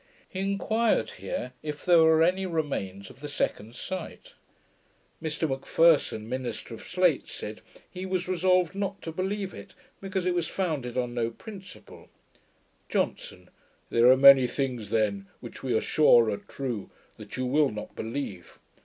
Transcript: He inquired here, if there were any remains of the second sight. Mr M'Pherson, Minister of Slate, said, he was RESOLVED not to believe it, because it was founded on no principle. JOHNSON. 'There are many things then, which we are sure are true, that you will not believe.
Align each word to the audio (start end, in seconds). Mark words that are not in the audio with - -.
He 0.27 0.39
inquired 0.39 1.11
here, 1.11 1.53
if 1.61 1.85
there 1.85 1.99
were 1.99 2.23
any 2.23 2.47
remains 2.47 3.11
of 3.11 3.19
the 3.19 3.27
second 3.27 3.75
sight. 3.75 4.33
Mr 5.21 5.47
M'Pherson, 5.47 6.27
Minister 6.27 6.73
of 6.73 6.81
Slate, 6.81 7.27
said, 7.27 7.61
he 7.87 8.07
was 8.07 8.27
RESOLVED 8.27 8.73
not 8.73 8.99
to 9.03 9.11
believe 9.11 9.53
it, 9.53 9.75
because 10.01 10.25
it 10.25 10.33
was 10.33 10.47
founded 10.47 10.97
on 10.97 11.13
no 11.13 11.29
principle. 11.29 12.09
JOHNSON. 12.89 13.49
'There 13.91 14.09
are 14.09 14.17
many 14.17 14.47
things 14.47 14.89
then, 14.89 15.27
which 15.39 15.61
we 15.61 15.71
are 15.75 15.79
sure 15.79 16.31
are 16.31 16.37
true, 16.37 16.89
that 17.17 17.37
you 17.37 17.45
will 17.45 17.69
not 17.69 17.95
believe. 17.95 18.57